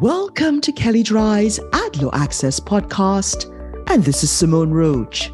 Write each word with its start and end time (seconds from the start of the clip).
Welcome 0.00 0.60
to 0.60 0.72
Kelley 0.72 1.02
Drye's 1.02 1.58
Ad 1.72 2.02
Law 2.02 2.10
Access 2.12 2.60
podcast, 2.60 3.50
and 3.88 4.04
this 4.04 4.22
is 4.22 4.30
Simone 4.30 4.70
Roach. 4.70 5.32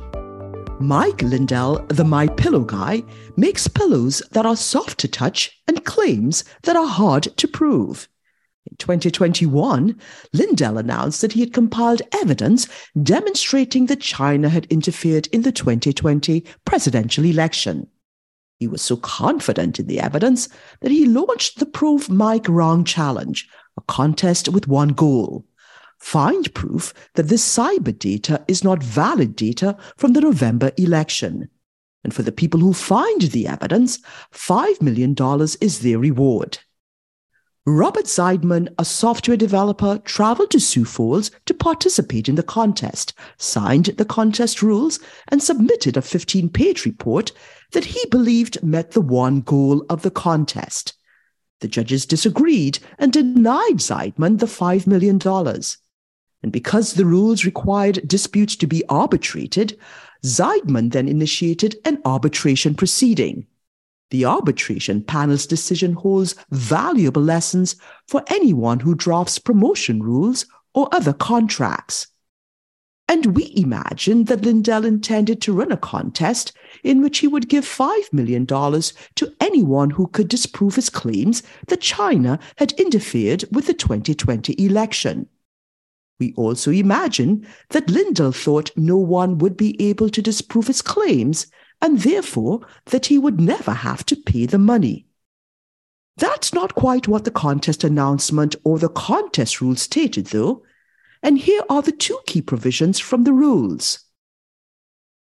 Mike 0.79 1.21
Lindell, 1.21 1.85
the 1.88 2.04
My 2.04 2.29
Pillow 2.29 2.61
guy, 2.61 3.02
makes 3.37 3.66
pillows 3.66 4.23
that 4.30 4.46
are 4.46 4.55
soft 4.55 5.01
to 5.01 5.09
touch 5.09 5.61
and 5.66 5.84
claims 5.84 6.45
that 6.62 6.77
are 6.77 6.87
hard 6.87 7.25
to 7.38 7.48
prove. 7.48 8.09
In 8.70 8.77
2021, 8.77 10.01
Lindell 10.33 10.79
announced 10.79 11.23
that 11.23 11.33
he 11.33 11.41
had 11.41 11.52
compiled 11.52 12.02
evidence 12.20 12.69
demonstrating 13.02 13.87
that 13.87 14.01
China 14.01 14.48
had 14.48 14.66
interfered 14.66 15.27
in 15.33 15.42
the 15.42 15.51
2020 15.51 16.45
presidential 16.65 17.24
election. 17.24 17.88
He 18.60 18.69
was 18.69 18.80
so 18.80 18.97
confident 18.97 19.80
in 19.80 19.88
the 19.88 19.98
evidence 19.98 20.48
that 20.83 20.92
he 20.92 21.05
launched 21.05 21.59
the 21.59 21.66
Prove 21.66 22.09
Mike 22.09 22.48
Wrong 22.48 22.84
Challenge, 22.84 23.48
a 23.77 23.83
contest 23.83 24.49
with 24.49 24.69
one 24.69 24.89
goal. 24.89 25.45
Find 25.99 26.53
proof 26.55 26.93
that 27.15 27.29
this 27.29 27.45
cyber 27.45 27.97
data 27.97 28.45
is 28.48 28.65
not 28.65 28.83
valid 28.83 29.37
data 29.37 29.77
from 29.97 30.12
the 30.12 30.21
November 30.21 30.73
election. 30.77 31.48
And 32.03 32.12
for 32.12 32.23
the 32.23 32.33
people 32.33 32.59
who 32.59 32.73
find 32.73 33.23
the 33.23 33.47
evidence, 33.47 34.01
$5 34.33 34.83
million 34.83 35.15
is 35.61 35.81
their 35.81 35.98
reward. 35.98 36.59
Robert 37.65 38.07
Zeidman, 38.07 38.75
a 38.77 38.85
software 38.85 39.37
developer, 39.37 39.98
traveled 39.98 40.51
to 40.51 40.59
Sioux 40.59 40.84
Falls 40.84 41.31
to 41.47 41.55
participate 41.55 42.29
in 42.29 42.34
the 42.34 42.43
contest, 42.43 43.15
signed 43.39 43.87
the 43.87 44.05
contest 44.05 44.62
rules, 44.62 44.98
and 45.29 45.41
submitted 45.41 45.97
a 45.97 46.03
15 46.03 46.48
page 46.48 46.84
report 46.84 47.31
that 47.70 47.84
he 47.84 48.05
believed 48.11 48.61
met 48.65 48.91
the 48.91 49.01
one 49.01 49.43
goal 49.43 49.84
of 49.89 50.03
the 50.03 50.11
contest. 50.11 50.95
The 51.62 51.68
judges 51.68 52.06
disagreed 52.06 52.80
and 52.98 53.12
denied 53.12 53.77
Zeidman 53.77 54.41
the 54.41 54.46
$5 54.46 54.84
million. 54.88 55.20
And 56.42 56.50
because 56.50 56.94
the 56.94 57.06
rules 57.06 57.44
required 57.44 58.06
disputes 58.06 58.56
to 58.56 58.66
be 58.66 58.84
arbitrated, 58.88 59.78
Zeidman 60.24 60.90
then 60.90 61.06
initiated 61.06 61.77
an 61.84 62.02
arbitration 62.05 62.74
proceeding. 62.74 63.46
The 64.10 64.24
arbitration 64.24 65.05
panel's 65.05 65.46
decision 65.46 65.92
holds 65.92 66.34
valuable 66.50 67.22
lessons 67.22 67.77
for 68.08 68.24
anyone 68.27 68.80
who 68.80 68.96
drafts 68.96 69.38
promotion 69.38 70.02
rules 70.02 70.44
or 70.74 70.88
other 70.92 71.12
contracts. 71.12 72.08
And 73.08 73.36
we 73.36 73.53
imagined 73.56 74.28
that 74.28 74.45
Lindell 74.45 74.84
intended 74.84 75.42
to 75.42 75.53
run 75.53 75.72
a 75.72 75.77
contest 75.77 76.53
in 76.83 77.03
which 77.03 77.19
he 77.19 77.27
would 77.27 77.48
give 77.48 77.64
$5 77.64 78.12
million 78.12 78.47
to 78.47 79.34
anyone 79.41 79.91
who 79.91 80.06
could 80.06 80.28
disprove 80.28 80.77
his 80.77 80.89
claims 80.89 81.42
that 81.67 81.80
China 81.80 82.39
had 82.56 82.73
interfered 82.73 83.45
with 83.50 83.67
the 83.67 83.75
2020 83.75 84.55
election. 84.64 85.28
We 86.19 86.33
also 86.36 86.70
imagined 86.70 87.47
that 87.70 87.91
Lindell 87.91 88.33
thought 88.33 88.70
no 88.77 88.97
one 88.97 89.39
would 89.39 89.56
be 89.56 89.80
able 89.83 90.08
to 90.08 90.23
disprove 90.23 90.69
his 90.69 90.80
claims 90.80 91.48
and 91.80 91.98
therefore 91.98 92.61
that 92.86 93.06
he 93.06 93.19
would 93.19 93.41
never 93.41 93.73
have 93.73 94.06
to 94.06 94.17
pay 94.17 94.47
the 94.47 94.58
money. 94.58 95.06
That's 96.17 96.55
not 96.55 96.75
quite 96.75 97.08
what 97.08 97.25
the 97.25 97.30
contest 97.30 97.84
announcement 97.84 98.55
or 98.64 98.78
the 98.78 98.89
contest 98.89 99.61
rules 99.61 99.83
stated, 99.83 100.27
though, 100.27 100.62
and 101.23 101.39
here 101.39 101.62
are 101.69 101.83
the 101.83 101.92
two 101.92 102.19
key 102.27 102.42
provisions 102.42 102.98
from 102.98 103.25
the 103.25 103.33
rules. 103.33 104.05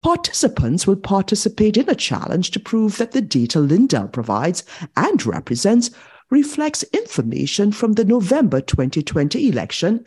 Participants 0.02 0.86
will 0.86 0.96
participate 0.96 1.76
in 1.76 1.88
a 1.88 1.94
challenge 1.94 2.50
to 2.52 2.60
prove 2.60 2.96
that 2.96 3.12
the 3.12 3.20
data 3.20 3.60
Lindell 3.60 4.08
provides 4.08 4.64
and 4.96 5.24
represents 5.26 5.90
reflects 6.30 6.82
information 6.94 7.70
from 7.72 7.92
the 7.92 8.04
November 8.04 8.60
2020 8.60 9.48
election 9.48 10.04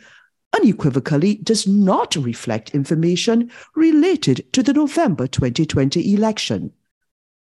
unequivocally 0.54 1.36
does 1.36 1.66
not 1.66 2.16
reflect 2.16 2.74
information 2.74 3.50
related 3.74 4.52
to 4.52 4.62
the 4.62 4.72
November 4.72 5.26
2020 5.26 6.14
election. 6.14 6.72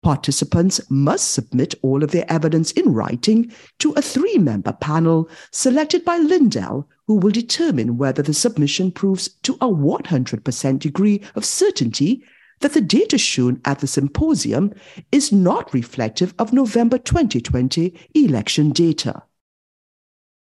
Participants 0.04 0.80
must 0.90 1.32
submit 1.32 1.76
all 1.82 2.04
of 2.04 2.12
their 2.12 2.32
evidence 2.32 2.72
in 2.72 2.94
writing 2.94 3.52
to 3.80 3.92
a 3.94 4.02
three 4.02 4.38
member 4.38 4.74
panel 4.74 5.30
selected 5.52 6.06
by 6.06 6.18
Lindell, 6.18 6.88
who 7.08 7.16
will 7.16 7.32
determine 7.32 7.98
whether 7.98 8.22
the 8.22 8.34
submission 8.34 8.92
proves 8.92 9.30
to 9.44 9.54
a 9.56 9.68
100% 9.68 10.80
degree 10.80 11.22
of 11.36 11.44
certainty 11.44 12.24
that 12.60 12.74
the 12.74 12.82
data 12.82 13.18
shown 13.18 13.62
at 13.66 13.80
the 13.80 13.88
symposium 13.88 14.74
is 15.12 15.32
not 15.32 15.74
reflective 15.74 16.34
of 16.40 16.54
November 16.54 16.98
2020 16.98 17.94
election 18.14 18.72
data. 18.72 19.24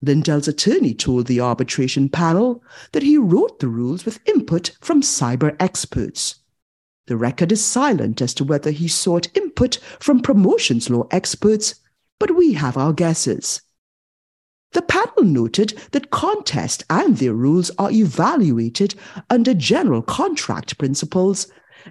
Lindell's 0.02 0.48
attorney 0.48 0.94
told 0.94 1.28
the 1.28 1.40
arbitration 1.40 2.10
panel 2.10 2.64
that 2.92 3.04
he 3.04 3.18
wrote 3.18 3.60
the 3.60 3.68
rules 3.68 4.06
with 4.06 4.20
input 4.28 4.72
from 4.80 5.02
cyber 5.02 5.56
experts. 5.60 6.36
The 7.08 7.18
record 7.18 7.52
is 7.52 7.64
silent 7.64 8.22
as 8.22 8.34
to 8.36 8.44
whether 8.44 8.72
he 8.72 8.88
sought 8.88 9.36
input 9.38 9.78
from 10.00 10.22
promotions 10.22 10.90
law 10.90 11.08
experts, 11.12 11.76
but 12.20 12.36
we 12.36 12.54
have 12.54 12.78
our 12.78 12.94
guesses. 12.94 13.62
The 14.72 14.82
panel 14.82 15.24
noted 15.24 15.80
that 15.92 16.10
contests 16.10 16.84
and 16.90 17.18
their 17.18 17.34
rules 17.34 17.72
are 17.78 17.92
evaluated 17.92 18.96
under 19.30 19.54
general 19.54 20.02
contract 20.02 20.78
principles 20.78 21.48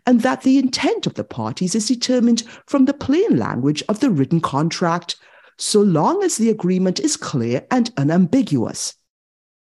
and 0.06 0.20
that 0.22 0.42
the 0.42 0.58
intent 0.58 1.06
of 1.06 1.14
the 1.14 1.24
parties 1.24 1.74
is 1.74 1.88
determined 1.88 2.42
from 2.66 2.84
the 2.84 2.92
plain 2.92 3.38
language 3.38 3.82
of 3.88 4.00
the 4.00 4.10
written 4.10 4.40
contract 4.40 5.16
so 5.56 5.80
long 5.80 6.22
as 6.22 6.36
the 6.36 6.50
agreement 6.50 6.98
is 6.98 7.16
clear 7.16 7.64
and 7.70 7.92
unambiguous. 7.96 8.94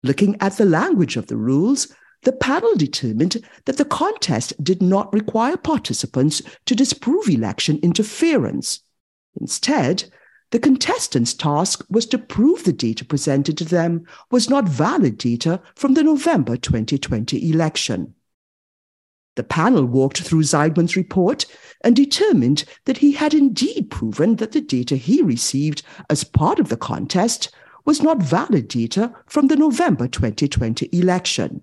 Looking 0.04 0.38
at 0.40 0.58
the 0.58 0.66
language 0.66 1.18
of 1.18 1.28
the 1.28 1.38
rules, 1.38 1.94
the 2.26 2.34
panel 2.34 2.76
determined 2.76 3.38
that 3.66 3.78
the 3.78 3.86
contest 3.86 4.52
did 4.64 4.82
not 4.82 5.14
require 5.14 5.56
participants 5.56 6.42
to 6.66 6.76
disprove 6.76 7.30
election 7.30 7.80
interference. 7.82 8.82
Instead, 9.40 10.06
the 10.52 10.60
contestants' 10.60 11.36
task 11.36 11.86
was 11.90 12.08
to 12.08 12.18
prove 12.18 12.64
the 12.64 12.74
data 12.74 13.06
presented 13.06 13.58
to 13.60 13.66
them 13.66 14.06
was 14.32 14.50
not 14.50 14.68
valid 14.68 15.18
data 15.18 15.62
from 15.76 15.94
the 15.94 16.04
November 16.04 16.58
2020 16.58 17.52
election. 17.52 18.16
The 19.36 19.44
panel 19.44 19.86
walked 19.86 20.22
through 20.22 20.44
Zeidman's 20.44 20.96
report 20.96 21.46
and 21.84 21.96
determined 21.96 22.64
that 22.86 22.98
he 22.98 23.12
had 23.12 23.34
indeed 23.34 23.92
proven 23.92 24.38
that 24.38 24.54
the 24.54 24.62
data 24.62 24.96
he 24.96 25.22
received 25.22 25.84
as 26.10 26.24
part 26.24 26.60
of 26.60 26.70
the 26.70 26.78
contest 26.78 27.54
was 27.84 28.02
not 28.02 28.24
valid 28.24 28.68
data 28.68 29.14
from 29.28 29.48
the 29.48 29.56
November 29.56 30.08
2020 30.08 30.90
election. 30.92 31.62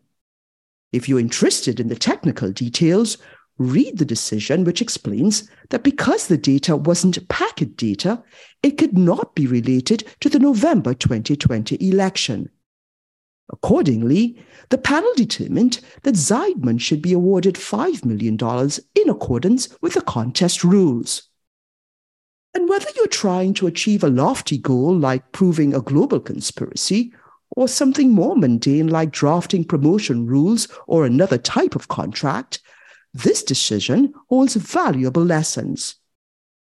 If 0.92 1.08
you're 1.08 1.18
interested 1.18 1.80
in 1.80 1.88
the 1.88 1.96
technical 1.96 2.52
details, 2.52 3.18
read 3.58 3.98
the 3.98 4.04
decision, 4.04 4.64
which 4.64 4.82
explains 4.82 5.48
that 5.70 5.82
because 5.82 6.26
the 6.26 6.36
data 6.36 6.76
wasn't 6.76 7.28
packet 7.28 7.76
data, 7.76 8.22
it 8.62 8.78
could 8.78 8.96
not 8.96 9.34
be 9.34 9.46
related 9.46 10.04
to 10.20 10.28
the 10.28 10.38
November 10.38 10.94
2020 10.94 11.76
election. 11.88 12.50
Accordingly, 13.50 14.42
the 14.70 14.78
panel 14.78 15.12
determined 15.16 15.80
that 16.02 16.14
Zeidman 16.14 16.80
should 16.80 17.02
be 17.02 17.12
awarded 17.12 17.56
$5 17.56 18.04
million 18.04 18.38
in 18.94 19.10
accordance 19.10 19.68
with 19.80 19.94
the 19.94 20.00
contest 20.00 20.64
rules. 20.64 21.24
And 22.54 22.68
whether 22.68 22.88
you're 22.96 23.06
trying 23.06 23.54
to 23.54 23.66
achieve 23.66 24.04
a 24.04 24.08
lofty 24.08 24.58
goal 24.58 24.96
like 24.96 25.32
proving 25.32 25.74
a 25.74 25.80
global 25.80 26.20
conspiracy, 26.20 27.12
or 27.56 27.68
something 27.68 28.10
more 28.10 28.36
mundane 28.36 28.88
like 28.88 29.10
drafting 29.10 29.64
promotion 29.64 30.26
rules 30.26 30.68
or 30.86 31.04
another 31.04 31.38
type 31.38 31.74
of 31.74 31.88
contract, 31.88 32.60
this 33.14 33.42
decision 33.42 34.12
holds 34.28 34.54
valuable 34.54 35.24
lessons. 35.24 35.96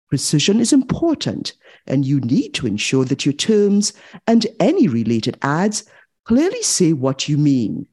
Precision 0.08 0.60
is 0.60 0.72
important, 0.72 1.54
and 1.86 2.04
you 2.04 2.20
need 2.20 2.52
to 2.54 2.66
ensure 2.66 3.04
that 3.06 3.24
your 3.24 3.32
terms 3.32 3.92
and 4.26 4.46
any 4.60 4.86
related 4.86 5.38
ads 5.42 5.84
clearly 6.24 6.62
say 6.62 6.92
what 6.92 7.28
you 7.28 7.38
mean. 7.38 7.86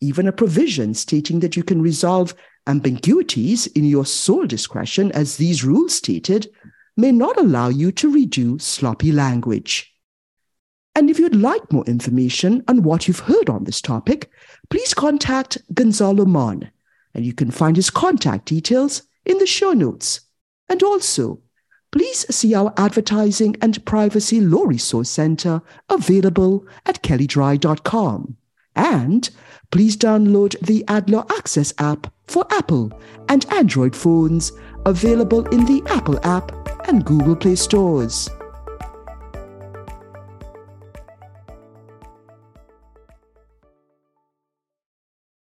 Even 0.00 0.28
a 0.28 0.32
provision 0.32 0.94
stating 0.94 1.40
that 1.40 1.56
you 1.56 1.62
can 1.62 1.82
resolve 1.82 2.34
ambiguities 2.66 3.66
in 3.68 3.84
your 3.84 4.06
sole 4.06 4.46
discretion, 4.46 5.12
as 5.12 5.36
these 5.36 5.64
rules 5.64 5.94
stated, 5.94 6.50
may 6.96 7.12
not 7.12 7.38
allow 7.38 7.68
you 7.68 7.92
to 7.92 8.12
redo 8.12 8.60
sloppy 8.60 9.12
language. 9.12 9.94
And 10.98 11.08
if 11.08 11.20
you'd 11.20 11.36
like 11.36 11.72
more 11.72 11.84
information 11.84 12.64
on 12.66 12.82
what 12.82 13.06
you've 13.06 13.20
heard 13.20 13.48
on 13.48 13.62
this 13.62 13.80
topic, 13.80 14.32
please 14.68 14.94
contact 14.94 15.56
Gonzalo 15.72 16.24
Mon, 16.24 16.72
and 17.14 17.24
you 17.24 17.32
can 17.32 17.52
find 17.52 17.76
his 17.76 17.88
contact 17.88 18.46
details 18.46 19.02
in 19.24 19.38
the 19.38 19.46
show 19.46 19.72
notes. 19.72 20.22
And 20.68 20.82
also, 20.82 21.40
please 21.92 22.26
see 22.34 22.52
our 22.52 22.74
Advertising 22.76 23.54
and 23.62 23.86
Privacy 23.86 24.40
Law 24.40 24.64
Resource 24.64 25.08
Center 25.08 25.62
available 25.88 26.66
at 26.84 27.00
kelleydrye.com. 27.04 28.36
And 28.74 29.30
please 29.70 29.96
download 29.96 30.58
the 30.58 30.82
AdLaw 30.88 31.30
Access 31.38 31.72
app 31.78 32.12
for 32.26 32.44
Apple 32.50 32.90
and 33.28 33.46
Android 33.52 33.94
phones 33.94 34.50
available 34.84 35.46
in 35.50 35.64
the 35.64 35.80
Apple 35.90 36.18
app 36.26 36.50
and 36.88 37.04
Google 37.04 37.36
Play 37.36 37.54
stores. 37.54 38.28